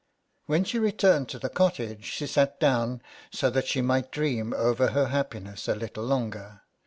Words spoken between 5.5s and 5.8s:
a